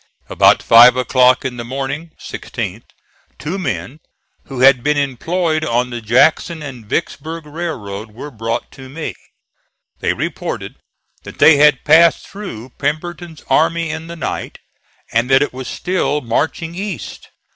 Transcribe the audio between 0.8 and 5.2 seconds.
o'clock in the morning (16th) two men, who had been